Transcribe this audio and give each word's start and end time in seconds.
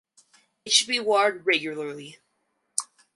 It 0.65 0.71
should 0.71 0.87
be 0.87 0.99
watered 0.99 1.45
regularly. 1.45 2.17